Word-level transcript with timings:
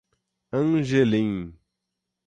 Angelim 0.57 1.37